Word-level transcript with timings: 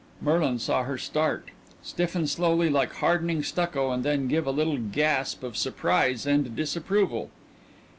Merlin 0.19 0.57
saw 0.57 0.81
her 0.81 0.97
start, 0.97 1.49
stiffen 1.83 2.25
slowly 2.25 2.71
like 2.71 2.91
hardening 2.93 3.43
stucco, 3.43 3.91
and 3.91 4.03
then 4.03 4.27
give 4.27 4.47
a 4.47 4.51
little 4.51 4.79
gasp 4.79 5.43
of 5.43 5.55
surprise 5.55 6.25
and 6.25 6.55
disapproval. 6.55 7.29